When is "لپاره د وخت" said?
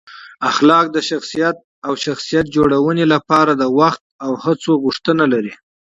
3.13-4.01